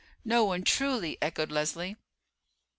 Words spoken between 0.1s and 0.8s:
"No one,